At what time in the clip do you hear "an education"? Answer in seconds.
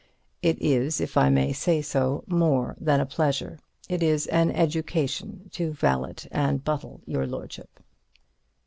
4.25-5.47